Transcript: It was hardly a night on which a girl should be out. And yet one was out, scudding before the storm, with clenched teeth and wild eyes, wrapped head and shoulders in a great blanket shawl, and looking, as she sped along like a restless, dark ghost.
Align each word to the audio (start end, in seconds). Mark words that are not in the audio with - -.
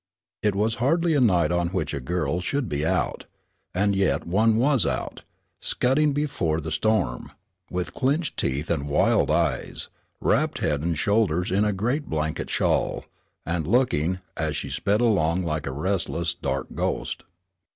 It 0.41 0.55
was 0.55 0.77
hardly 0.81 1.13
a 1.13 1.21
night 1.21 1.51
on 1.51 1.67
which 1.67 1.93
a 1.93 1.99
girl 2.01 2.39
should 2.41 2.67
be 2.67 2.83
out. 2.83 3.25
And 3.71 3.95
yet 3.95 4.25
one 4.25 4.55
was 4.55 4.83
out, 4.83 5.21
scudding 5.61 6.11
before 6.11 6.59
the 6.59 6.71
storm, 6.71 7.31
with 7.69 7.93
clenched 7.93 8.35
teeth 8.35 8.71
and 8.71 8.89
wild 8.89 9.29
eyes, 9.29 9.89
wrapped 10.19 10.57
head 10.57 10.81
and 10.81 10.97
shoulders 10.97 11.51
in 11.51 11.65
a 11.65 11.71
great 11.71 12.07
blanket 12.09 12.49
shawl, 12.49 13.05
and 13.45 13.67
looking, 13.67 14.17
as 14.35 14.57
she 14.57 14.71
sped 14.71 15.01
along 15.01 15.43
like 15.43 15.67
a 15.67 15.71
restless, 15.71 16.33
dark 16.33 16.69
ghost. 16.73 17.21